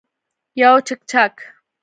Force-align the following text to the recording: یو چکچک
یو 0.61 0.73
چکچک 0.87 1.33